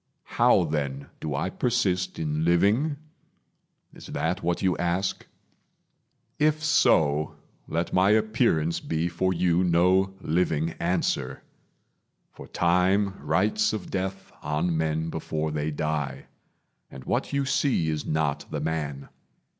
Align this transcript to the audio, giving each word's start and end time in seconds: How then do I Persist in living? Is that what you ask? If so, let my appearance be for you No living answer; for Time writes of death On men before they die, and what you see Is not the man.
How 0.41 0.63
then 0.63 1.09
do 1.19 1.35
I 1.35 1.51
Persist 1.51 2.17
in 2.17 2.43
living? 2.43 2.97
Is 3.93 4.07
that 4.07 4.41
what 4.41 4.63
you 4.63 4.75
ask? 4.77 5.27
If 6.39 6.63
so, 6.63 7.35
let 7.67 7.93
my 7.93 8.09
appearance 8.09 8.79
be 8.79 9.07
for 9.07 9.31
you 9.31 9.63
No 9.63 10.15
living 10.19 10.71
answer; 10.79 11.43
for 12.31 12.47
Time 12.47 13.13
writes 13.23 13.73
of 13.73 13.91
death 13.91 14.31
On 14.41 14.75
men 14.75 15.11
before 15.11 15.51
they 15.51 15.69
die, 15.69 16.25
and 16.89 17.03
what 17.03 17.31
you 17.31 17.45
see 17.45 17.87
Is 17.87 18.03
not 18.03 18.47
the 18.49 18.59
man. 18.59 19.07